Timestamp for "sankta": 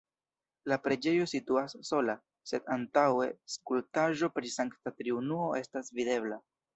4.57-4.95